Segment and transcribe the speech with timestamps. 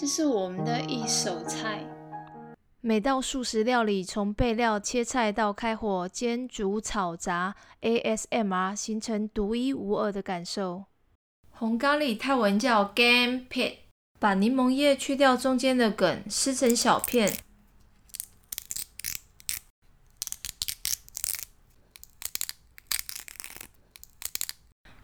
[0.00, 1.84] 这是我们的一手菜。
[2.80, 10.86] 每道素食料理，从备料、切菜到开火煎、煮、炒、炸，ASMR 形成独一无二的感受。
[11.50, 13.74] 红咖喱泰文叫 Game Pit，
[14.18, 17.36] 把柠檬叶去掉中间的梗，撕成小片。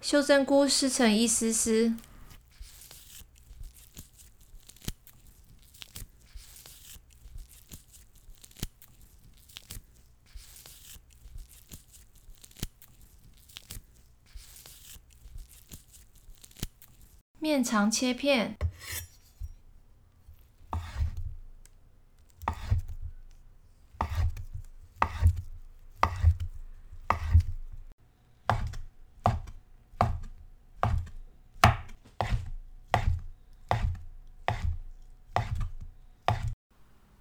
[0.00, 1.92] 秀珍菇撕成一丝丝。
[17.46, 18.56] 面肠切片，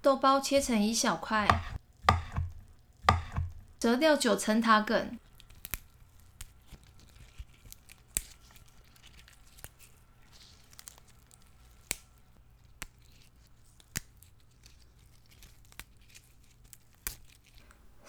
[0.00, 1.46] 豆包切成一小块，
[3.78, 5.18] 折掉九层塔梗。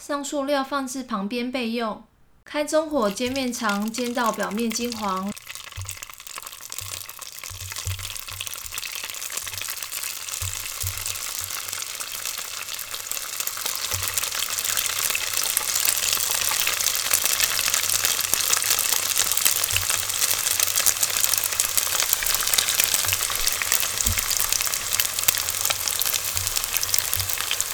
[0.07, 2.03] 上塑料放置旁边备用。
[2.43, 5.33] 开中火煎面肠，煎到表面金黄。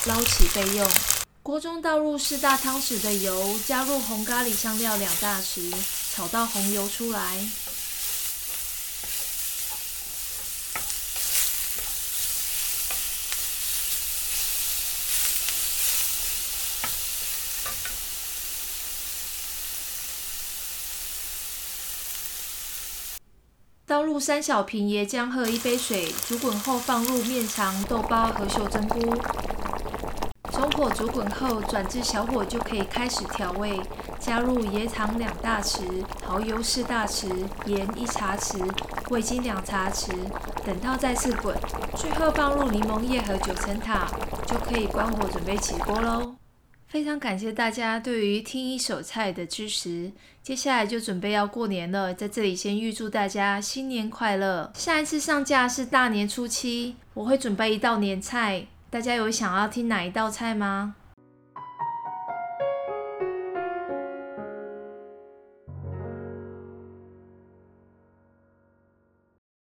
[0.05, 1.20] 捞起备用。
[1.43, 5.73] 锅中倒入四大汤匙的油，加入红咖喱香料两大匙，
[6.13, 7.49] 炒到红油出来。
[23.87, 29.19] 倒入三小瓶椰浆和一杯水，煮滚后放入面肠、豆包和秀珍菇。
[30.81, 33.79] 火煮滚后，转至小火就可以开始调味，
[34.19, 35.83] 加入椰糖两大匙、
[36.25, 37.27] 蚝油四大匙、
[37.67, 38.57] 盐一茶匙、
[39.11, 40.11] 味精两茶匙，
[40.65, 41.55] 等到再次滚，
[41.95, 44.07] 最后放入柠檬叶和九层塔，
[44.47, 46.33] 就可以关火准备起锅喽。
[46.87, 54.71] 非常感谢大家对于听一手菜的支持，接下来就准备要过年了，在这里先预祝大家新年快乐。
[54.73, 58.65] 下一次上架是大年初七，我会准备一道年菜。
[58.91, 60.95] 大家有想要听哪一道菜吗？